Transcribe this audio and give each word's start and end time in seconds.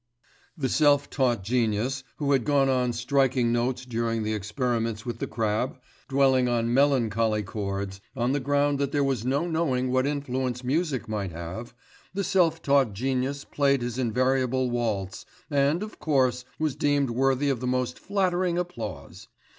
The 0.57 0.67
self 0.67 1.11
taught 1.11 1.43
genius, 1.43 2.03
who 2.17 2.31
had 2.31 2.43
gone 2.43 2.69
on 2.69 2.91
striking 2.91 3.51
notes 3.53 3.85
during 3.85 4.23
the 4.23 4.33
experiments 4.33 5.05
with 5.05 5.19
the 5.19 5.27
crab, 5.27 5.79
dwelling 6.09 6.49
on 6.49 6.73
melancholy 6.73 7.43
chords, 7.43 8.01
on 8.15 8.31
the 8.31 8.39
ground 8.39 8.79
that 8.79 8.91
there 8.93 9.03
was 9.03 9.23
no 9.27 9.45
knowing 9.45 9.91
what 9.91 10.07
influence 10.07 10.63
music 10.63 11.07
might 11.07 11.29
have 11.33 11.75
the 12.15 12.23
self 12.23 12.63
taught 12.63 12.93
genius 12.93 13.45
played 13.45 13.83
his 13.83 13.99
invariable 13.99 14.71
waltz, 14.71 15.23
and, 15.51 15.83
of 15.83 15.99
course, 15.99 16.45
was 16.57 16.75
deemed 16.75 17.11
worthy 17.11 17.49
of 17.51 17.59
the 17.59 17.67
most 17.67 17.99
flattering 17.99 18.57
applause. 18.57 19.27